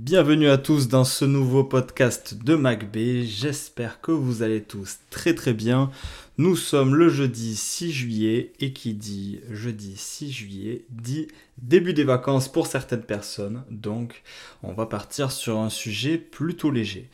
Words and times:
Bienvenue 0.00 0.48
à 0.48 0.58
tous 0.58 0.86
dans 0.86 1.02
ce 1.02 1.24
nouveau 1.24 1.64
podcast 1.64 2.38
de 2.44 2.54
MacB. 2.54 3.24
J'espère 3.24 4.00
que 4.00 4.12
vous 4.12 4.44
allez 4.44 4.62
tous 4.62 4.98
très 5.10 5.34
très 5.34 5.52
bien. 5.52 5.90
Nous 6.38 6.54
sommes 6.54 6.94
le 6.94 7.08
jeudi 7.08 7.56
6 7.56 7.90
juillet 7.90 8.52
et 8.60 8.72
qui 8.72 8.94
dit 8.94 9.40
jeudi 9.50 9.96
6 9.96 10.30
juillet 10.30 10.84
dit 10.88 11.26
début 11.58 11.94
des 11.94 12.04
vacances 12.04 12.46
pour 12.46 12.68
certaines 12.68 13.02
personnes. 13.02 13.64
Donc 13.70 14.22
on 14.62 14.72
va 14.72 14.86
partir 14.86 15.32
sur 15.32 15.58
un 15.58 15.68
sujet 15.68 16.16
plutôt 16.16 16.70
léger. 16.70 17.10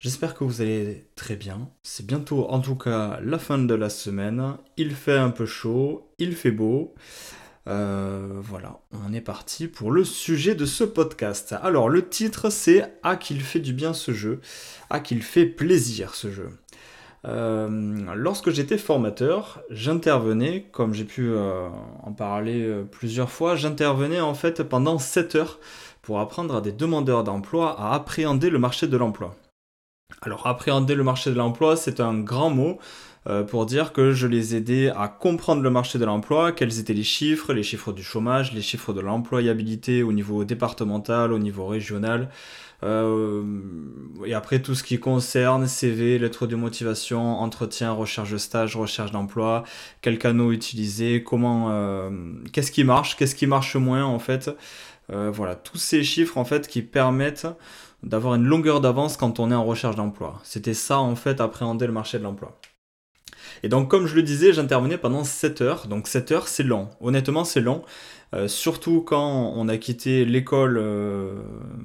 J'espère 0.00 0.34
que 0.34 0.42
vous 0.42 0.60
allez 0.60 1.06
très 1.14 1.36
bien. 1.36 1.70
C'est 1.84 2.04
bientôt 2.04 2.48
en 2.50 2.58
tout 2.58 2.76
cas 2.76 3.20
la 3.22 3.38
fin 3.38 3.56
de 3.56 3.74
la 3.74 3.88
semaine. 3.88 4.56
Il 4.76 4.96
fait 4.96 5.16
un 5.16 5.30
peu 5.30 5.46
chaud, 5.46 6.10
il 6.18 6.34
fait 6.34 6.50
beau. 6.50 6.96
Euh, 7.68 8.40
voilà, 8.40 8.80
on 8.92 9.12
est 9.12 9.20
parti 9.20 9.68
pour 9.68 9.90
le 9.90 10.02
sujet 10.02 10.54
de 10.54 10.64
ce 10.64 10.84
podcast. 10.84 11.54
Alors 11.62 11.90
le 11.90 12.08
titre 12.08 12.48
c'est 12.48 12.94
Ah 13.02 13.16
qu'il 13.16 13.42
fait 13.42 13.60
du 13.60 13.74
bien 13.74 13.92
ce 13.92 14.12
jeu, 14.12 14.40
Ah 14.88 15.00
qu'il 15.00 15.22
fait 15.22 15.44
plaisir 15.44 16.14
ce 16.14 16.30
jeu. 16.30 16.48
Euh, 17.26 17.68
lorsque 18.14 18.50
j'étais 18.50 18.78
formateur, 18.78 19.60
j'intervenais, 19.70 20.68
comme 20.72 20.94
j'ai 20.94 21.04
pu 21.04 21.28
euh, 21.28 21.68
en 22.02 22.12
parler 22.12 22.84
plusieurs 22.90 23.30
fois, 23.30 23.54
j'intervenais 23.54 24.20
en 24.20 24.34
fait 24.34 24.62
pendant 24.62 24.98
7 24.98 25.34
heures 25.34 25.58
pour 26.00 26.20
apprendre 26.20 26.56
à 26.56 26.60
des 26.62 26.72
demandeurs 26.72 27.22
d'emploi 27.22 27.78
à 27.78 27.92
appréhender 27.92 28.48
le 28.48 28.58
marché 28.58 28.86
de 28.86 28.96
l'emploi. 28.96 29.36
Alors 30.22 30.46
appréhender 30.46 30.94
le 30.94 31.04
marché 31.04 31.30
de 31.30 31.36
l'emploi, 31.36 31.76
c'est 31.76 32.00
un 32.00 32.18
grand 32.18 32.50
mot. 32.50 32.78
Euh, 33.26 33.42
pour 33.42 33.66
dire 33.66 33.92
que 33.92 34.12
je 34.12 34.26
les 34.26 34.54
aidais 34.54 34.90
à 34.90 35.08
comprendre 35.08 35.62
le 35.62 35.70
marché 35.70 35.98
de 35.98 36.04
l'emploi, 36.04 36.52
quels 36.52 36.78
étaient 36.78 36.94
les 36.94 37.02
chiffres, 37.02 37.52
les 37.52 37.62
chiffres 37.62 37.92
du 37.92 38.02
chômage, 38.02 38.52
les 38.52 38.62
chiffres 38.62 38.92
de 38.92 39.00
l'employabilité 39.00 40.02
au 40.02 40.12
niveau 40.12 40.44
départemental, 40.44 41.32
au 41.32 41.38
niveau 41.38 41.66
régional. 41.66 42.30
Euh, 42.84 43.42
et 44.24 44.34
après 44.34 44.62
tout 44.62 44.76
ce 44.76 44.84
qui 44.84 45.00
concerne 45.00 45.66
CV, 45.66 46.18
lettres 46.18 46.46
de 46.46 46.54
motivation, 46.54 47.38
entretien, 47.40 47.92
recherche 47.92 48.30
de 48.30 48.38
stage, 48.38 48.76
recherche 48.76 49.10
d'emploi, 49.10 49.64
quels 50.00 50.18
canaux 50.18 50.52
utiliser, 50.52 51.24
comment, 51.24 51.70
euh, 51.70 52.10
qu'est-ce 52.52 52.70
qui 52.70 52.84
marche, 52.84 53.16
qu'est-ce 53.16 53.34
qui 53.34 53.46
marche 53.46 53.76
moins 53.76 54.04
en 54.04 54.18
fait. 54.18 54.50
voilà, 55.08 55.54
tous 55.56 55.78
ces 55.78 56.04
chiffres 56.04 56.36
en 56.38 56.44
fait 56.44 56.68
qui 56.68 56.82
permettent 56.82 57.48
d'avoir 58.02 58.34
une 58.34 58.44
longueur 58.44 58.80
d'avance 58.80 59.16
quand 59.16 59.40
on 59.40 59.50
est 59.50 59.54
en 59.54 59.64
recherche 59.64 59.96
d'emploi. 59.96 60.40
C'était 60.44 60.74
ça 60.74 60.98
en 60.98 61.16
fait 61.16 61.40
appréhender 61.40 61.86
le 61.86 61.92
marché 61.92 62.18
de 62.18 62.24
l'emploi. 62.24 62.58
Et 63.62 63.68
donc, 63.68 63.90
comme 63.90 64.06
je 64.06 64.14
le 64.14 64.22
disais, 64.22 64.52
j'intervenais 64.52 64.98
pendant 64.98 65.24
7 65.24 65.60
heures. 65.60 65.86
Donc, 65.86 66.08
7 66.08 66.32
heures, 66.32 66.48
c'est 66.48 66.62
long. 66.62 66.88
Honnêtement, 67.00 67.44
c'est 67.44 67.60
long. 67.60 67.82
Euh, 68.34 68.46
surtout 68.46 69.00
quand 69.00 69.54
on 69.56 69.68
a 69.68 69.78
quitté 69.78 70.26
l'école 70.26 70.76
euh, 70.78 71.32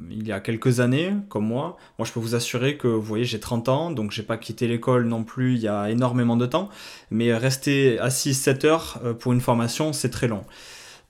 il 0.09 0.27
y 0.27 0.33
a 0.33 0.41
quelques 0.41 0.81
années, 0.81 1.13
comme 1.29 1.45
moi. 1.45 1.77
Moi, 1.97 2.05
je 2.05 2.11
peux 2.11 2.19
vous 2.19 2.35
assurer 2.35 2.75
que, 2.75 2.88
vous 2.88 3.01
voyez, 3.01 3.23
j'ai 3.23 3.39
30 3.39 3.69
ans, 3.69 3.91
donc 3.91 4.11
j'ai 4.11 4.23
pas 4.23 4.38
quitté 4.38 4.67
l'école 4.67 5.05
non 5.05 5.23
plus 5.23 5.53
il 5.53 5.61
y 5.61 5.69
a 5.69 5.89
énormément 5.89 6.35
de 6.35 6.45
temps. 6.45 6.69
Mais 7.11 7.33
rester 7.33 7.97
assis 7.99 8.33
7 8.33 8.65
heures 8.65 8.99
euh, 9.05 9.13
pour 9.13 9.31
une 9.31 9.41
formation, 9.41 9.93
c'est 9.93 10.09
très 10.09 10.27
long. 10.27 10.41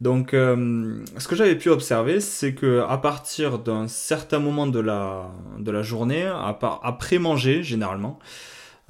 Donc, 0.01 0.31
ce 0.31 1.27
que 1.29 1.35
j'avais 1.35 1.55
pu 1.55 1.69
observer, 1.69 2.19
c'est 2.19 2.53
que 2.53 2.83
à 2.89 2.97
partir 2.97 3.57
d'un 3.57 3.87
certain 3.87 4.39
moment 4.39 4.67
de 4.67 4.79
la, 4.79 5.31
de 5.59 5.71
la 5.71 5.81
journée, 5.81 6.29
après 6.83 7.19
manger 7.19 7.63
généralement, 7.63 8.19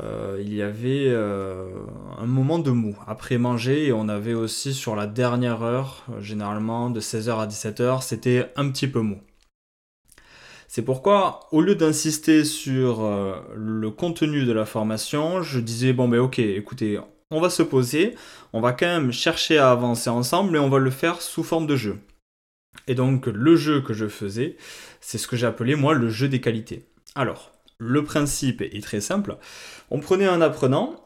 euh, 0.02 0.40
il 0.42 0.54
y 0.54 0.62
avait 0.62 1.06
euh, 1.08 1.68
un 2.18 2.26
moment 2.26 2.58
de 2.58 2.72
mou 2.72 2.98
après 3.06 3.38
manger 3.38 3.86
et 3.86 3.94
on 3.94 4.10
avait 4.10 4.34
aussi 4.34 4.74
sur 4.74 4.96
la 4.96 5.06
dernière 5.06 5.62
heure, 5.62 6.06
euh, 6.12 6.20
généralement 6.20 6.90
de 6.90 7.00
16h 7.00 7.40
à 7.40 7.46
17h, 7.46 8.02
c'était 8.02 8.52
un 8.56 8.70
petit 8.70 8.88
peu 8.88 9.02
mou. 9.02 9.20
C'est 10.68 10.82
pourquoi, 10.82 11.42
au 11.52 11.62
lieu 11.62 11.76
d'insister 11.76 12.44
sur 12.44 13.08
le 13.56 13.92
contenu 13.92 14.44
de 14.44 14.52
la 14.52 14.66
formation, 14.66 15.44
je 15.44 15.60
disais 15.60 15.94
bon 15.94 16.08
ben 16.08 16.18
ok, 16.18 16.40
écoutez, 16.40 17.00
on 17.30 17.40
va 17.40 17.52
se 17.52 17.62
poser, 17.62 18.16
on 18.54 18.62
va 18.62 18.74
quand 18.74 18.88
même 18.88 19.12
chercher 19.12 19.60
à 19.60 19.70
avancer 19.70 20.10
ensemble 20.10 20.56
et 20.56 20.60
on 20.60 20.70
va 20.70 20.80
le 20.80 20.90
faire 20.90 21.22
sous 21.22 21.44
forme 21.44 21.68
de 21.68 21.76
jeu. 21.76 22.00
Et 22.88 22.96
donc 22.96 23.28
le 23.28 23.56
jeu 23.56 23.82
que 23.82 23.94
je 23.94 24.08
faisais, 24.08 24.58
c'est 25.00 25.20
ce 25.20 25.28
que 25.28 25.44
appelé 25.46 25.76
moi 25.76 25.94
le 25.94 26.10
jeu 26.10 26.28
des 26.28 26.42
qualités. 26.42 26.88
Alors, 27.14 27.53
le 27.78 28.04
principe 28.04 28.62
est 28.62 28.84
très 28.84 29.02
simple. 29.02 29.38
On 29.92 30.00
prenait 30.00 30.28
un 30.28 30.42
apprenant 30.42 31.04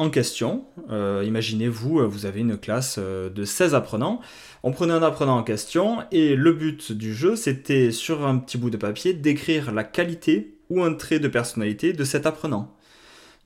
en 0.00 0.10
question. 0.10 0.64
Euh, 0.90 1.22
imaginez-vous, 1.26 2.08
vous 2.08 2.26
avez 2.26 2.40
une 2.40 2.56
classe 2.56 2.96
euh, 2.98 3.28
de 3.28 3.44
16 3.44 3.74
apprenants. 3.74 4.20
On 4.62 4.72
prenait 4.72 4.94
un 4.94 5.02
apprenant 5.02 5.36
en 5.36 5.42
question 5.42 5.98
et 6.10 6.36
le 6.36 6.52
but 6.52 6.92
du 6.92 7.14
jeu, 7.14 7.36
c'était 7.36 7.90
sur 7.90 8.26
un 8.26 8.38
petit 8.38 8.56
bout 8.56 8.70
de 8.70 8.78
papier 8.78 9.12
d'écrire 9.12 9.72
la 9.72 9.84
qualité 9.84 10.58
ou 10.70 10.82
un 10.82 10.94
trait 10.94 11.18
de 11.18 11.28
personnalité 11.28 11.92
de 11.92 12.04
cet 12.04 12.24
apprenant. 12.24 12.74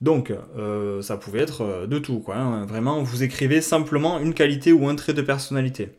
Donc, 0.00 0.32
euh, 0.56 1.02
ça 1.02 1.16
pouvait 1.16 1.40
être 1.40 1.86
de 1.86 1.98
tout, 1.98 2.20
quoi. 2.20 2.36
Hein. 2.36 2.66
Vraiment, 2.66 3.02
vous 3.02 3.22
écrivez 3.22 3.60
simplement 3.60 4.20
une 4.20 4.34
qualité 4.34 4.72
ou 4.72 4.88
un 4.88 4.94
trait 4.94 5.14
de 5.14 5.22
personnalité. 5.22 5.90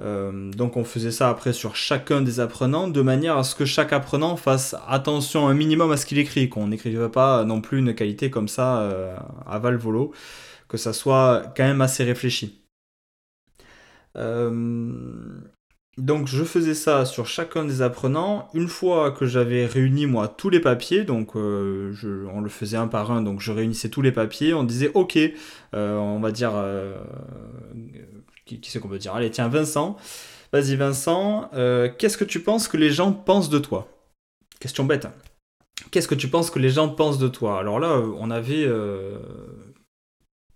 Euh, 0.00 0.50
donc 0.52 0.76
on 0.76 0.84
faisait 0.84 1.10
ça 1.10 1.28
après 1.28 1.52
sur 1.52 1.74
chacun 1.74 2.20
des 2.20 2.38
apprenants 2.38 2.86
de 2.86 3.00
manière 3.00 3.36
à 3.36 3.42
ce 3.42 3.56
que 3.56 3.64
chaque 3.64 3.92
apprenant 3.92 4.36
fasse 4.36 4.76
attention 4.86 5.48
un 5.48 5.54
minimum 5.54 5.90
à 5.90 5.96
ce 5.96 6.06
qu'il 6.06 6.18
écrit, 6.18 6.48
qu'on 6.48 6.68
n'écrive 6.68 7.08
pas 7.08 7.44
non 7.44 7.60
plus 7.60 7.78
une 7.78 7.94
qualité 7.94 8.30
comme 8.30 8.48
ça 8.48 8.82
euh, 8.82 9.16
à 9.44 9.58
val-volo, 9.58 10.12
que 10.68 10.76
ça 10.76 10.92
soit 10.92 11.52
quand 11.56 11.64
même 11.64 11.80
assez 11.80 12.04
réfléchi. 12.04 12.62
Euh, 14.16 15.40
donc 15.96 16.28
je 16.28 16.44
faisais 16.44 16.74
ça 16.74 17.04
sur 17.04 17.26
chacun 17.26 17.64
des 17.64 17.82
apprenants. 17.82 18.48
Une 18.54 18.68
fois 18.68 19.10
que 19.10 19.26
j'avais 19.26 19.66
réuni 19.66 20.06
moi 20.06 20.28
tous 20.28 20.48
les 20.48 20.60
papiers, 20.60 21.02
donc 21.02 21.34
on 21.34 21.40
le 21.40 22.48
faisait 22.48 22.76
un 22.76 22.86
par 22.86 23.10
un, 23.10 23.20
donc 23.22 23.40
je 23.40 23.50
réunissais 23.50 23.88
tous 23.88 24.02
les 24.02 24.12
papiers, 24.12 24.54
on 24.54 24.62
disait 24.62 24.92
ok, 24.94 25.18
on 25.72 26.20
va 26.20 26.30
dire 26.30 26.52
qui, 28.48 28.60
qui 28.60 28.70
c'est 28.70 28.80
qu'on 28.80 28.88
peut 28.88 28.98
dire 28.98 29.14
Allez, 29.14 29.30
tiens, 29.30 29.48
Vincent. 29.48 29.96
Vas-y, 30.52 30.76
Vincent. 30.76 31.50
Euh, 31.54 31.90
qu'est-ce 31.96 32.16
que 32.16 32.24
tu 32.24 32.40
penses 32.40 32.68
que 32.68 32.76
les 32.76 32.90
gens 32.90 33.12
pensent 33.12 33.50
de 33.50 33.58
toi? 33.58 33.88
Question 34.60 34.84
bête. 34.84 35.04
Hein. 35.04 35.12
Qu'est-ce 35.90 36.08
que 36.08 36.14
tu 36.14 36.28
penses 36.28 36.50
que 36.50 36.58
les 36.58 36.70
gens 36.70 36.88
pensent 36.88 37.18
de 37.18 37.28
toi? 37.28 37.60
Alors 37.60 37.78
là, 37.78 38.00
on 38.18 38.30
avait 38.30 38.64
euh, 38.66 39.18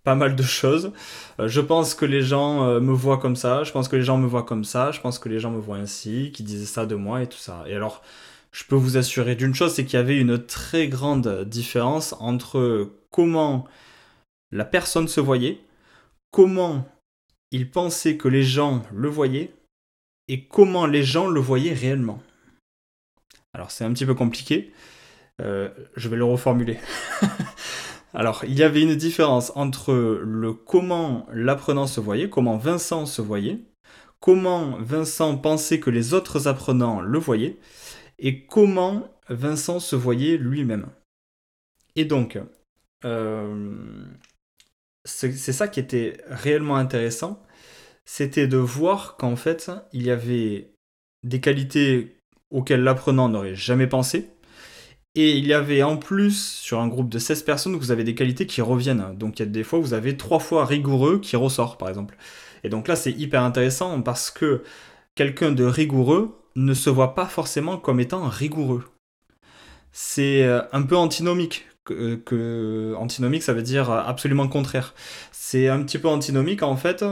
pas 0.03 0.15
mal 0.15 0.35
de 0.35 0.43
choses. 0.43 0.91
Euh, 1.39 1.47
je 1.47 1.61
pense 1.61 1.93
que 1.93 2.05
les 2.05 2.21
gens 2.21 2.79
me 2.81 2.91
voient 2.91 3.19
comme 3.19 3.35
ça. 3.35 3.63
Je 3.63 3.71
pense 3.71 3.87
que 3.87 3.95
les 3.95 4.03
gens 4.03 4.17
me 4.17 4.27
voient 4.27 4.43
comme 4.43 4.65
ça. 4.65 4.91
Je 4.91 4.99
pense 4.99 5.19
que 5.19 5.29
les 5.29 5.39
gens 5.39 5.51
me 5.51 5.59
voient 5.59 5.77
ainsi, 5.77 6.31
qui 6.33 6.43
disaient 6.43 6.65
ça 6.65 6.85
de 6.85 6.95
moi 6.95 7.21
et 7.21 7.27
tout 7.27 7.37
ça. 7.37 7.63
Et 7.67 7.75
alors, 7.75 8.01
je 8.51 8.63
peux 8.65 8.75
vous 8.75 8.97
assurer 8.97 9.35
d'une 9.35 9.55
chose, 9.55 9.73
c'est 9.73 9.85
qu'il 9.85 9.97
y 9.97 10.01
avait 10.01 10.17
une 10.17 10.43
très 10.43 10.87
grande 10.87 11.43
différence 11.45 12.15
entre 12.19 12.89
comment 13.11 13.65
la 14.51 14.65
personne 14.65 15.07
se 15.07 15.19
voyait, 15.19 15.59
comment 16.31 16.85
il 17.53 17.69
pensait 17.69 18.17
que 18.17 18.27
les 18.27 18.43
gens 18.43 18.83
le 18.91 19.07
voyaient 19.07 19.53
et 20.27 20.47
comment 20.47 20.87
les 20.87 21.03
gens 21.03 21.27
le 21.27 21.39
voyaient 21.39 21.73
réellement. 21.73 22.21
Alors 23.53 23.69
c'est 23.71 23.85
un 23.85 23.93
petit 23.93 24.07
peu 24.07 24.15
compliqué, 24.15 24.73
euh, 25.39 25.69
je 25.95 26.09
vais 26.09 26.17
le 26.17 26.25
reformuler. 26.25 26.79
Alors 28.15 28.43
il 28.45 28.55
y 28.55 28.63
avait 28.63 28.81
une 28.81 28.95
différence 28.95 29.51
entre 29.55 29.93
le 29.93 30.53
comment 30.53 31.27
l'apprenant 31.31 31.85
se 31.85 31.99
voyait, 31.99 32.29
comment 32.29 32.57
Vincent 32.57 33.05
se 33.05 33.21
voyait, 33.21 33.59
comment 34.19 34.77
Vincent 34.79 35.37
pensait 35.37 35.79
que 35.79 35.91
les 35.91 36.15
autres 36.15 36.47
apprenants 36.47 37.01
le 37.01 37.19
voyaient, 37.19 37.59
et 38.17 38.45
comment 38.45 39.07
Vincent 39.29 39.79
se 39.79 39.95
voyait 39.95 40.37
lui-même. 40.37 40.87
Et 41.95 42.05
donc, 42.05 42.39
euh, 43.05 44.05
c'est 45.05 45.31
ça 45.53 45.67
qui 45.67 45.79
était 45.79 46.17
réellement 46.27 46.77
intéressant, 46.77 47.43
c'était 48.05 48.47
de 48.47 48.57
voir 48.57 49.17
qu'en 49.17 49.35
fait, 49.35 49.71
il 49.93 50.03
y 50.03 50.11
avait 50.11 50.73
des 51.23 51.39
qualités 51.41 52.17
auxquelles 52.51 52.83
l'apprenant 52.83 53.29
n'aurait 53.29 53.55
jamais 53.55 53.87
pensé, 53.87 54.29
Et 55.15 55.37
il 55.37 55.47
y 55.47 55.53
avait 55.53 55.83
en 55.83 55.97
plus, 55.97 56.43
sur 56.61 56.79
un 56.79 56.87
groupe 56.87 57.09
de 57.09 57.19
16 57.19 57.43
personnes, 57.43 57.75
vous 57.75 57.91
avez 57.91 58.03
des 58.03 58.15
qualités 58.15 58.47
qui 58.47 58.61
reviennent. 58.61 59.15
Donc 59.17 59.39
il 59.39 59.43
y 59.43 59.45
a 59.45 59.51
des 59.51 59.63
fois, 59.63 59.79
vous 59.79 59.93
avez 59.93 60.17
trois 60.17 60.39
fois 60.39 60.65
rigoureux 60.65 61.19
qui 61.19 61.35
ressort, 61.35 61.77
par 61.77 61.89
exemple. 61.89 62.17
Et 62.63 62.69
donc 62.69 62.87
là, 62.87 62.95
c'est 62.95 63.11
hyper 63.11 63.43
intéressant 63.43 64.01
parce 64.01 64.31
que 64.31 64.63
quelqu'un 65.15 65.51
de 65.51 65.65
rigoureux 65.65 66.39
ne 66.55 66.73
se 66.73 66.89
voit 66.89 67.15
pas 67.15 67.27
forcément 67.27 67.77
comme 67.77 67.99
étant 67.99 68.27
rigoureux. 68.27 68.85
C'est 69.91 70.43
euh, 70.43 70.61
un 70.71 70.83
peu 70.83 70.97
antinomique 70.97 71.67
que, 71.85 72.95
antinomique, 72.95 73.43
ça 73.43 73.53
veut 73.53 73.61
dire 73.61 73.91
absolument 73.91 74.47
contraire. 74.47 74.93
C'est 75.31 75.67
un 75.67 75.83
petit 75.83 75.97
peu 75.97 76.07
antinomique 76.07 76.63
en 76.63 76.75
fait. 76.75 77.03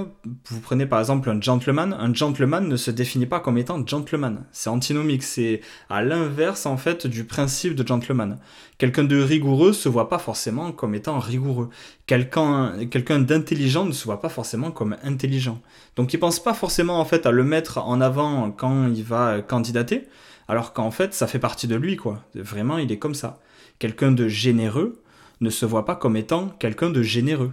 Vous 0.50 0.60
prenez 0.62 0.86
par 0.86 1.00
exemple 1.00 1.30
un 1.30 1.40
gentleman. 1.40 1.94
Un 1.94 2.14
gentleman 2.14 2.68
ne 2.68 2.78
se 2.78 2.90
définit 2.92 3.26
pas 3.26 3.40
comme 3.40 3.58
étant 3.58 3.86
gentleman. 3.86 4.46
C'est 4.52 4.70
antinomique. 4.70 5.24
C'est 5.24 5.62
à 5.90 6.02
l'inverse 6.02 6.66
en 6.66 6.78
fait 6.78 7.06
du 7.08 7.26
principe 7.26 7.76
de 7.76 7.86
gentleman. 7.86 8.40
Quelqu'un 8.78 9.04
de 9.04 9.22
rigoureux 9.22 9.74
se 9.74 9.90
voit 9.90 10.10
pas 10.10 10.18
forcément 10.18 10.72
comme 10.72 10.96
étant 10.96 11.20
rigoureux. 11.20 11.70
Quelqu'un 12.08 12.74
d'intelligent 13.20 13.86
ne 13.86 13.92
se 13.92 14.06
voit 14.06 14.22
pas 14.22 14.30
forcément 14.30 14.72
comme 14.72 14.96
intelligent. 15.04 15.62
Donc 15.96 16.14
il 16.14 16.20
pense 16.20 16.42
pas 16.42 16.54
forcément 16.54 17.00
en 17.00 17.06
fait 17.06 17.26
à 17.26 17.32
le 17.32 17.44
mettre 17.44 17.78
en 17.78 18.02
avant 18.02 18.52
quand 18.52 18.88
il 18.88 19.04
va 19.04 19.42
candidater. 19.42 20.08
Alors 20.48 20.74
qu'en 20.74 20.92
fait, 20.92 21.14
ça 21.14 21.28
fait 21.28 21.40
partie 21.40 21.68
de 21.68 21.76
lui, 21.76 21.96
quoi. 21.96 22.24
Vraiment, 22.36 22.78
il 22.78 22.92
est 22.92 22.98
comme 22.98 23.16
ça. 23.16 23.40
Quelqu'un 23.82 24.12
de 24.12 24.28
généreux 24.28 25.02
ne 25.40 25.50
se 25.50 25.66
voit 25.66 25.86
pas 25.86 25.96
comme 25.96 26.16
étant 26.16 26.50
quelqu'un 26.60 26.92
de 26.92 27.02
généreux. 27.02 27.52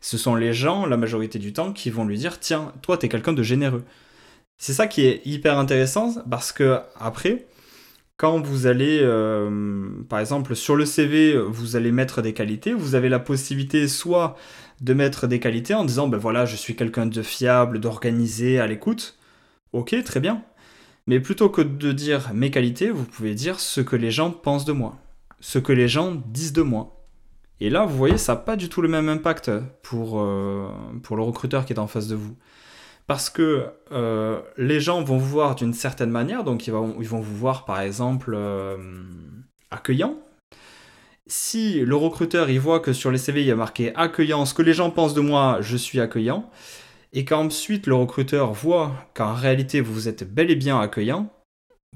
Ce 0.00 0.16
sont 0.16 0.36
les 0.36 0.52
gens, 0.54 0.86
la 0.86 0.96
majorité 0.96 1.40
du 1.40 1.52
temps, 1.52 1.72
qui 1.72 1.90
vont 1.90 2.04
lui 2.04 2.18
dire 2.18 2.38
Tiens, 2.38 2.72
toi, 2.82 2.96
t'es 2.96 3.08
quelqu'un 3.08 3.32
de 3.32 3.42
généreux. 3.42 3.82
C'est 4.58 4.72
ça 4.72 4.86
qui 4.86 5.04
est 5.04 5.22
hyper 5.24 5.58
intéressant 5.58 6.22
parce 6.30 6.52
que, 6.52 6.78
après, 6.94 7.48
quand 8.16 8.40
vous 8.40 8.68
allez, 8.68 9.00
euh, 9.02 9.88
par 10.08 10.20
exemple, 10.20 10.54
sur 10.54 10.76
le 10.76 10.86
CV, 10.86 11.36
vous 11.36 11.74
allez 11.74 11.90
mettre 11.90 12.22
des 12.22 12.32
qualités, 12.32 12.72
vous 12.72 12.94
avez 12.94 13.08
la 13.08 13.18
possibilité 13.18 13.88
soit 13.88 14.36
de 14.80 14.94
mettre 14.94 15.26
des 15.26 15.40
qualités 15.40 15.74
en 15.74 15.84
disant 15.84 16.06
Ben 16.06 16.18
voilà, 16.18 16.46
je 16.46 16.54
suis 16.54 16.76
quelqu'un 16.76 17.06
de 17.06 17.22
fiable, 17.22 17.80
d'organisé, 17.80 18.60
à 18.60 18.68
l'écoute. 18.68 19.18
Ok, 19.72 19.96
très 20.04 20.20
bien. 20.20 20.44
Mais 21.08 21.18
plutôt 21.18 21.48
que 21.48 21.62
de 21.62 21.90
dire 21.90 22.30
mes 22.34 22.52
qualités, 22.52 22.90
vous 22.92 23.04
pouvez 23.04 23.34
dire 23.34 23.58
ce 23.58 23.80
que 23.80 23.96
les 23.96 24.12
gens 24.12 24.30
pensent 24.30 24.64
de 24.64 24.72
moi 24.72 24.96
ce 25.40 25.58
que 25.58 25.72
les 25.72 25.88
gens 25.88 26.14
disent 26.14 26.52
de 26.52 26.62
moi. 26.62 26.96
Et 27.60 27.70
là, 27.70 27.86
vous 27.86 27.96
voyez, 27.96 28.18
ça 28.18 28.34
n'a 28.34 28.40
pas 28.40 28.56
du 28.56 28.68
tout 28.68 28.82
le 28.82 28.88
même 28.88 29.08
impact 29.08 29.50
pour, 29.82 30.20
euh, 30.20 30.68
pour 31.02 31.16
le 31.16 31.22
recruteur 31.22 31.64
qui 31.64 31.72
est 31.72 31.78
en 31.78 31.86
face 31.86 32.08
de 32.08 32.14
vous. 32.14 32.36
Parce 33.06 33.30
que 33.30 33.66
euh, 33.92 34.40
les 34.56 34.80
gens 34.80 35.02
vont 35.02 35.16
vous 35.16 35.28
voir 35.28 35.54
d'une 35.54 35.72
certaine 35.72 36.10
manière, 36.10 36.44
donc 36.44 36.66
ils 36.66 36.72
vont, 36.72 36.96
ils 37.00 37.08
vont 37.08 37.20
vous 37.20 37.36
voir 37.36 37.64
par 37.64 37.80
exemple 37.80 38.34
euh, 38.34 38.76
accueillant. 39.70 40.16
Si 41.28 41.80
le 41.80 41.96
recruteur 41.96 42.50
il 42.50 42.60
voit 42.60 42.80
que 42.80 42.92
sur 42.92 43.10
les 43.10 43.18
CV 43.18 43.42
il 43.42 43.46
y 43.46 43.52
a 43.52 43.56
marqué 43.56 43.94
accueillant, 43.94 44.44
ce 44.44 44.54
que 44.54 44.62
les 44.62 44.74
gens 44.74 44.90
pensent 44.90 45.14
de 45.14 45.20
moi, 45.20 45.58
je 45.60 45.76
suis 45.76 46.00
accueillant, 46.00 46.50
et 47.12 47.24
qu'ensuite 47.24 47.86
le 47.86 47.94
recruteur 47.94 48.52
voit 48.52 48.92
qu'en 49.14 49.34
réalité 49.34 49.80
vous 49.80 50.08
êtes 50.08 50.32
bel 50.32 50.50
et 50.50 50.56
bien 50.56 50.78
accueillant, 50.80 51.30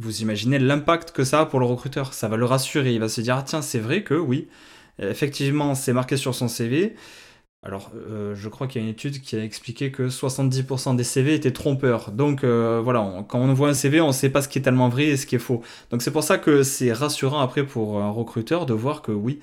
vous 0.00 0.22
imaginez 0.22 0.58
l'impact 0.58 1.12
que 1.12 1.24
ça 1.24 1.40
a 1.40 1.46
pour 1.46 1.60
le 1.60 1.66
recruteur. 1.66 2.14
Ça 2.14 2.28
va 2.28 2.36
le 2.36 2.44
rassurer. 2.44 2.92
Il 2.92 3.00
va 3.00 3.08
se 3.08 3.20
dire 3.20 3.36
ah, 3.36 3.42
tiens, 3.42 3.62
c'est 3.62 3.78
vrai 3.78 4.02
que 4.02 4.14
oui, 4.14 4.48
effectivement, 4.98 5.74
c'est 5.74 5.92
marqué 5.92 6.16
sur 6.16 6.34
son 6.34 6.48
CV. 6.48 6.94
Alors, 7.62 7.92
euh, 7.94 8.34
je 8.34 8.48
crois 8.48 8.66
qu'il 8.66 8.80
y 8.80 8.84
a 8.84 8.86
une 8.86 8.92
étude 8.92 9.20
qui 9.20 9.36
a 9.36 9.44
expliqué 9.44 9.92
que 9.92 10.08
70% 10.08 10.96
des 10.96 11.04
CV 11.04 11.34
étaient 11.34 11.50
trompeurs. 11.52 12.10
Donc, 12.10 12.42
euh, 12.42 12.80
voilà, 12.82 13.24
quand 13.28 13.38
on 13.38 13.52
voit 13.52 13.68
un 13.68 13.74
CV, 13.74 14.00
on 14.00 14.08
ne 14.08 14.12
sait 14.12 14.30
pas 14.30 14.40
ce 14.40 14.48
qui 14.48 14.58
est 14.58 14.62
tellement 14.62 14.88
vrai 14.88 15.04
et 15.08 15.16
ce 15.18 15.26
qui 15.26 15.36
est 15.36 15.40
faux. 15.40 15.60
Donc, 15.90 16.00
c'est 16.00 16.10
pour 16.10 16.22
ça 16.22 16.38
que 16.38 16.62
c'est 16.62 16.90
rassurant 16.90 17.40
après 17.40 17.66
pour 17.66 18.00
un 18.00 18.10
recruteur 18.10 18.64
de 18.64 18.72
voir 18.72 19.02
que 19.02 19.12
oui, 19.12 19.40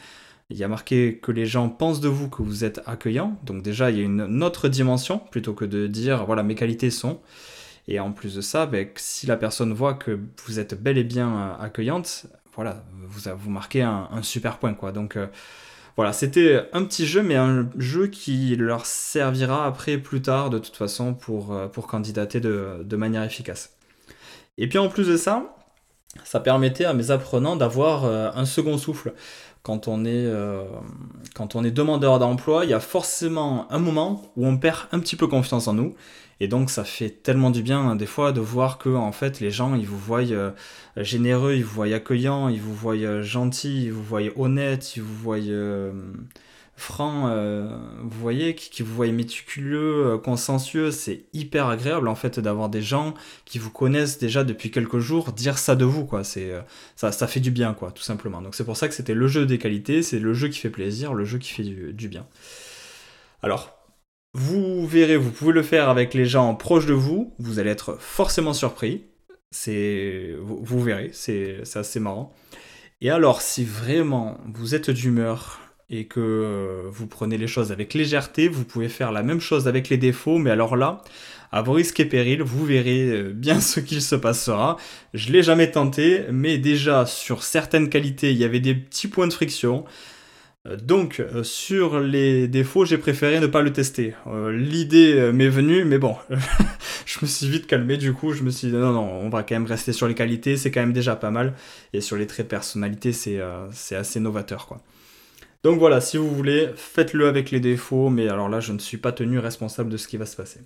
il 0.50 0.58
y 0.58 0.64
a 0.64 0.68
marqué 0.68 1.20
que 1.22 1.32
les 1.32 1.46
gens 1.46 1.70
pensent 1.70 2.02
de 2.02 2.08
vous 2.08 2.28
que 2.28 2.42
vous 2.42 2.64
êtes 2.64 2.82
accueillant. 2.88 3.38
Donc, 3.44 3.62
déjà, 3.62 3.92
il 3.92 3.98
y 3.98 4.02
a 4.02 4.04
une 4.04 4.44
autre 4.44 4.68
dimension 4.68 5.20
plutôt 5.30 5.54
que 5.54 5.66
de 5.66 5.86
dire 5.86 6.26
voilà, 6.26 6.42
mes 6.42 6.56
qualités 6.56 6.90
sont. 6.90 7.20
Et 7.88 8.00
en 8.00 8.12
plus 8.12 8.36
de 8.36 8.42
ça, 8.42 8.66
ben, 8.66 8.88
si 8.96 9.28
la 9.28 9.38
personne 9.38 9.74
voit 9.74 9.94
que 9.94 10.20
vous 10.46 10.60
êtes 10.60 10.82
bel 10.82 10.98
et 10.98 11.04
bien 11.04 11.30
euh, 11.30 11.64
accueillante, 11.64 12.26
voilà, 12.56 12.84
vous, 13.08 13.30
vous 13.38 13.50
marquez 13.50 13.82
un, 13.82 14.10
super 14.22 14.58
point. 14.58 14.74
Quoi. 14.74 14.92
Donc 14.92 15.16
euh, 15.16 15.28
voilà, 15.96 16.12
c'était 16.12 16.68
un 16.74 16.84
petit 16.84 17.06
jeu, 17.06 17.24
mais 17.24 17.36
un 17.36 17.70
jeu 17.78 18.08
qui 18.08 18.56
leur 18.56 18.86
servira 18.86 19.66
après, 19.66 19.98
plus 19.98 20.22
tard, 20.22 20.50
de 20.50 20.60
toute 20.60 20.76
façon, 20.76 21.14
pour, 21.14 21.54
euh, 21.54 21.68
pour 21.68 21.88
candidater 21.88 22.40
de, 22.40 22.84
de 22.84 22.96
manière 22.98 23.24
efficace. 23.24 23.78
Et 24.58 24.68
puis 24.68 24.80
en 24.80 24.90
plus 24.90 25.08
de 25.08 25.18
ça, 25.18 25.57
ça 26.24 26.40
permettait 26.40 26.86
à 26.86 26.94
mes 26.94 27.12
apprenants 27.12 27.56
d'avoir 27.56 28.06
un 28.06 28.46
second 28.46 28.78
souffle. 28.78 29.14
Quand 29.64 29.90
on, 29.90 30.06
est, 30.06 30.32
quand 31.36 31.56
on 31.56 31.64
est 31.64 31.72
demandeur 31.72 32.20
d'emploi, 32.20 32.64
il 32.64 32.70
y 32.70 32.74
a 32.74 32.80
forcément 32.80 33.70
un 33.70 33.80
moment 33.80 34.32
où 34.38 34.48
on 34.48 34.58
perd 34.58 34.88
un 34.94 35.00
petit 35.00 35.18
peu 35.18 35.28
confiance 35.28 35.68
en 35.68 35.74
nous 35.74 35.94
et 36.40 36.48
donc 36.48 36.70
ça 36.70 36.84
fait 36.84 37.10
tellement 37.10 37.50
du 37.50 37.64
bien 37.64 37.80
hein, 37.80 37.96
des 37.96 38.06
fois 38.06 38.32
de 38.32 38.40
voir 38.40 38.78
que 38.78 38.90
en 38.90 39.12
fait 39.12 39.40
les 39.40 39.50
gens 39.50 39.76
ils 39.76 39.88
vous 39.88 39.98
voient 39.98 40.22
euh, 40.22 40.52
généreux, 40.96 41.56
ils 41.56 41.64
vous 41.64 41.74
voient 41.74 41.94
accueillant, 41.94 42.48
ils 42.50 42.62
vous 42.62 42.76
voient 42.76 42.96
euh, 42.96 43.24
gentil, 43.24 43.86
ils 43.86 43.92
vous 43.92 44.04
voient 44.04 44.22
honnête, 44.36 44.96
ils 44.96 45.02
vous 45.02 45.16
voient 45.16 45.38
euh, 45.38 45.92
franc, 46.78 47.30
vous 48.04 48.20
voyez, 48.20 48.56
qui, 48.56 48.84
vous 48.84 48.94
voient 48.96 49.08
méticuleux, 49.08 50.18
consciencieux, 50.24 50.92
c'est 50.92 51.26
hyper 51.34 51.68
agréable 51.68 52.08
en 52.08 52.16
fait 52.16 52.40
d'avoir 52.40 52.70
des 52.70 52.82
gens 52.82 53.16
qui 53.46 53.60
vous 53.60 53.72
connaissent 53.72 54.20
déjà 54.20 54.44
depuis 54.44 54.72
quelques 54.72 55.00
jours 55.00 55.34
dire 55.34 55.58
ça 55.58 55.76
de 55.76 55.86
vous 55.86 56.06
quoi. 56.06 56.24
C'est 56.24 56.52
ça, 56.96 57.12
ça 57.12 57.28
fait 57.28 57.40
du 57.40 57.52
bien 57.52 57.74
quoi, 57.74 57.92
tout 57.92 58.04
simplement. 58.04 58.42
Donc 58.42 58.56
c'est 58.56 58.64
pour 58.64 58.78
ça 58.78 58.88
que 58.88 58.94
c'était 58.94 59.16
le 59.16 59.28
jeu 59.28 59.46
des 59.46 59.58
qualités, 59.58 60.04
c'est 60.04 60.20
le 60.20 60.34
jeu 60.34 60.48
qui 60.50 60.60
fait 60.60 60.70
plaisir, 60.70 61.14
le 61.14 61.26
jeu 61.26 61.40
qui 61.40 61.52
fait 61.52 61.64
du, 61.64 62.08
bien. 62.08 62.28
Alors 63.42 63.74
vous 64.34 64.86
verrez, 64.86 65.18
vous 65.18 65.32
pouvez 65.32 65.54
le 65.54 65.64
faire 65.64 65.90
avec 65.90 66.14
les 66.14 66.26
gens 66.26 66.54
proches 66.54 66.86
de 66.86 66.94
vous, 66.94 67.34
vous 67.40 67.60
allez 67.60 67.72
être 67.72 67.98
forcément 68.00 68.54
surpris. 68.54 69.04
C'est, 69.50 70.36
vous, 70.42 70.82
verrez, 70.82 71.10
c'est 71.14 71.64
assez 71.76 72.00
marrant. 72.00 72.36
Et 73.00 73.10
alors, 73.10 73.42
si 73.42 73.64
vraiment 73.64 74.40
vous 74.54 74.76
êtes 74.76 74.90
d'humeur 74.90 75.60
et 75.90 76.06
que 76.06 76.20
euh, 76.20 76.82
vous 76.90 77.08
prenez 77.08 77.38
les 77.38 77.48
choses 77.48 77.72
avec 77.72 77.94
légèreté, 77.94 78.48
vous 78.48 78.66
pouvez 78.66 78.90
faire 78.90 79.12
la 79.12 79.24
même 79.24 79.40
chose 79.40 79.68
avec 79.68 79.90
les 79.90 79.98
défauts, 79.98 80.38
mais 80.38 80.52
alors 80.52 80.76
là, 80.76 81.02
à 81.52 81.62
vos 81.62 81.74
risques 81.74 82.00
et 82.02 82.06
périls, 82.06 82.42
vous 82.42 82.66
verrez 82.66 83.10
euh, 83.10 83.32
bien 83.34 83.62
ce 83.62 83.80
qu'il 83.80 84.02
se 84.02 84.16
passera. 84.16 84.78
Je 85.14 85.32
l'ai 85.32 85.44
jamais 85.44 85.72
tenté, 85.72 86.26
mais 86.32 86.58
déjà 86.58 87.06
sur 87.06 87.44
certaines 87.44 87.90
qualités, 87.90 88.32
il 88.32 88.38
y 88.38 88.44
avait 88.44 88.60
des 88.60 88.76
petits 88.76 89.08
points 89.08 89.28
de 89.28 89.34
friction. 89.34 89.86
Euh, 90.68 90.76
donc, 90.76 91.24
sur 91.44 92.02
les 92.02 92.50
défauts, 92.50 92.84
j'ai 92.84 92.98
préféré 92.98 93.40
ne 93.40 93.48
pas 93.48 93.62
le 93.62 93.72
tester. 93.72 94.14
L'idée 94.52 95.32
m'est 95.32 95.48
venue, 95.48 95.86
mais 95.86 96.00
bon, 96.00 96.18
je 97.06 97.20
me 97.22 97.28
suis 97.28 97.48
vite 97.48 97.66
calmé 97.66 97.96
du 97.96 98.12
coup. 98.12 98.34
Je 98.34 98.44
me 98.44 98.50
suis 98.50 98.68
dit 98.68 98.74
non, 98.74 98.92
non, 98.92 99.10
on 99.22 99.30
va 99.30 99.44
quand 99.44 99.56
même 99.56 99.66
rester 99.66 99.94
sur 99.94 100.10
les 100.10 100.16
qualités, 100.16 100.58
c'est 100.58 100.70
quand 100.70 100.82
même 100.82 100.92
déjà 100.92 101.16
pas 101.16 101.32
mal. 101.32 101.54
Et 101.94 102.02
sur 102.02 102.18
les 102.18 102.28
traits 102.28 102.48
de 102.48 102.50
personnalité, 102.50 103.14
c'est 103.14 103.40
assez 103.96 104.20
novateur 104.20 104.68
quoi. 104.68 104.82
Donc 105.68 105.80
voilà, 105.80 106.00
si 106.00 106.16
vous 106.16 106.34
voulez, 106.34 106.70
faites-le 106.78 107.28
avec 107.28 107.52
les 107.52 107.60
défauts, 107.60 108.08
mais 108.08 108.30
alors 108.30 108.48
là, 108.48 108.62
je 108.62 108.72
ne 108.72 108.80
suis 108.80 108.96
pas 108.96 109.12
tenu 109.12 109.38
responsable 109.38 109.90
de 109.90 109.98
ce 109.98 110.08
qui 110.08 110.16
va 110.16 110.26
se 110.26 110.38
passer. 110.38 110.62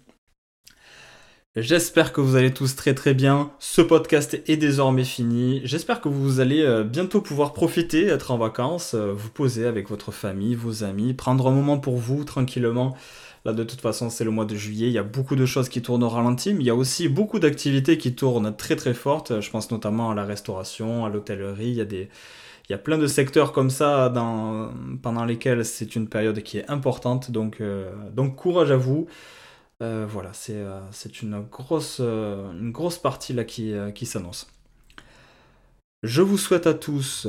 J'espère 1.56 2.14
que 2.14 2.22
vous 2.22 2.36
allez 2.36 2.54
tous 2.54 2.76
très 2.76 2.94
très 2.94 3.16
bien. 3.16 3.52
Ce 3.58 3.82
podcast 3.82 4.40
est 4.46 4.58
désormais 4.58 5.04
fini. 5.04 5.60
J'espère 5.64 6.02
que 6.02 6.08
vous 6.08 6.40
allez 6.40 6.62
euh, 6.62 6.84
bientôt 6.84 7.20
pouvoir 7.20 7.54
profiter, 7.54 8.06
être 8.06 8.30
en 8.30 8.38
vacances, 8.38 8.94
euh, 8.94 9.12
vous 9.12 9.32
poser 9.32 9.66
avec 9.66 9.90
votre 9.90 10.12
famille, 10.12 10.54
vos 10.54 10.84
amis, 10.84 11.16
prendre 11.16 11.48
un 11.48 11.52
moment 11.52 11.80
pour 11.80 11.98
vous 11.98 12.24
tranquillement. 12.24 12.96
Là, 13.44 13.54
de 13.54 13.64
toute 13.64 13.82
façon, 13.82 14.12
c'est 14.12 14.24
le 14.24 14.30
mois 14.30 14.46
de 14.46 14.54
juillet. 14.54 14.86
Il 14.86 14.94
y 14.94 15.00
a 15.00 15.04
beaucoup 15.04 15.36
de 15.36 15.48
choses 15.48 15.68
qui 15.68 15.82
tournent 15.82 16.04
au 16.04 16.10
ralenti, 16.10 16.54
mais 16.54 16.60
il 16.60 16.68
y 16.68 16.70
a 16.70 16.76
aussi 16.76 17.10
beaucoup 17.10 17.40
d'activités 17.40 17.98
qui 17.98 18.14
tournent 18.14 18.56
très 18.56 18.76
très 18.76 18.94
fortes. 18.94 19.42
Je 19.42 19.50
pense 19.50 19.72
notamment 19.72 20.12
à 20.12 20.16
la 20.16 20.26
restauration, 20.26 21.06
à 21.06 21.10
l'hôtellerie. 21.10 21.70
Il 21.70 21.74
y 21.74 21.82
a 21.82 21.86
des, 21.86 22.08
il 22.72 22.76
y 22.76 22.76
a 22.76 22.78
plein 22.78 22.98
de 22.98 23.08
secteurs 23.08 23.52
comme 23.52 23.70
ça 23.70 24.10
pendant 25.02 25.26
lesquels 25.26 25.66
c'est 25.66 25.98
une 25.98 26.08
période 26.08 26.42
qui 26.42 26.58
est 26.58 26.70
importante. 26.70 27.30
Donc, 27.30 27.60
euh, 27.60 27.92
donc 28.12 28.38
courage 28.38 28.72
à 28.72 28.78
vous. 28.78 29.08
Euh, 29.84 30.06
voilà, 30.08 30.30
c'est 30.32 30.56
euh, 30.56 30.80
une, 31.22 31.42
grosse, 31.42 32.00
une 32.00 32.72
grosse 32.72 32.98
partie 32.98 33.34
là 33.34 33.44
qui, 33.44 33.74
qui 33.94 34.06
s'annonce. 34.06 34.48
Je 36.04 36.22
vous 36.22 36.38
souhaite 36.38 36.66
à 36.66 36.74
tous 36.74 37.28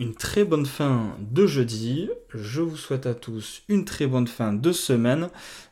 une 0.00 0.16
très 0.16 0.42
bonne 0.42 0.66
fin 0.66 1.14
de 1.20 1.46
jeudi. 1.46 2.10
Je 2.34 2.60
vous 2.60 2.76
souhaite 2.76 3.06
à 3.06 3.14
tous 3.14 3.62
une 3.68 3.84
très 3.84 4.08
bonne 4.08 4.26
fin 4.26 4.52
de 4.52 4.72
semaine. 4.72 5.28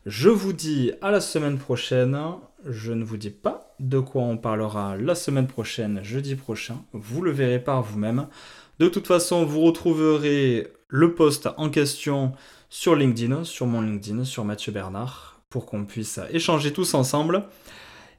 Je 0.07 0.29
vous 0.29 0.53
dis 0.53 0.93
à 1.03 1.11
la 1.11 1.21
semaine 1.21 1.59
prochaine. 1.59 2.17
Je 2.65 2.93
ne 2.93 3.03
vous 3.03 3.17
dis 3.17 3.31
pas 3.31 3.75
de 3.81 3.99
quoi 3.99 4.23
on 4.23 4.37
parlera 4.37 4.97
la 4.97 5.17
semaine 5.17 5.49
prochaine, 5.49 6.05
jeudi 6.05 6.37
prochain. 6.37 6.85
Vous 6.93 7.21
le 7.21 7.33
verrez 7.33 7.59
par 7.59 7.83
vous-même. 7.83 8.29
De 8.79 8.89
toute 8.89 9.07
façon, 9.07 9.45
vous 9.45 9.61
retrouverez 9.61 10.69
le 10.89 11.15
post 11.15 11.49
en 11.57 11.69
question 11.69 12.33
sur 12.71 12.95
LinkedIn, 12.95 13.45
sur 13.45 13.67
mon 13.67 13.81
LinkedIn, 13.81 14.25
sur 14.25 14.45
Mathieu 14.45 14.73
Bernard 14.73 15.41
pour 15.51 15.67
qu'on 15.67 15.85
puisse 15.85 16.21
échanger 16.31 16.73
tous 16.73 16.95
ensemble. 16.95 17.45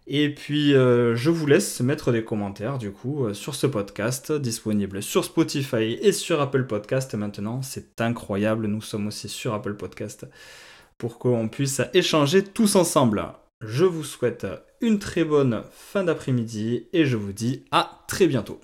Et 0.07 0.33
puis, 0.33 0.73
euh, 0.73 1.15
je 1.15 1.29
vous 1.29 1.45
laisse 1.45 1.81
mettre 1.81 2.11
des 2.11 2.23
commentaires, 2.23 2.79
du 2.79 2.91
coup, 2.91 3.25
euh, 3.25 3.33
sur 3.35 3.53
ce 3.53 3.67
podcast, 3.67 4.31
disponible 4.31 5.03
sur 5.03 5.23
Spotify 5.23 5.99
et 6.01 6.11
sur 6.11 6.41
Apple 6.41 6.65
Podcast 6.65 7.13
maintenant. 7.13 7.61
C'est 7.61 8.01
incroyable, 8.01 8.65
nous 8.65 8.81
sommes 8.81 9.07
aussi 9.07 9.29
sur 9.29 9.53
Apple 9.53 9.75
Podcast, 9.75 10.25
pour 10.97 11.19
qu'on 11.19 11.47
puisse 11.47 11.81
échanger 11.93 12.43
tous 12.43 12.75
ensemble. 12.75 13.23
Je 13.61 13.85
vous 13.85 14.03
souhaite 14.03 14.47
une 14.81 14.97
très 14.97 15.23
bonne 15.23 15.61
fin 15.71 16.03
d'après-midi 16.03 16.87
et 16.91 17.05
je 17.05 17.15
vous 17.15 17.33
dis 17.33 17.65
à 17.71 18.03
très 18.07 18.25
bientôt. 18.25 18.59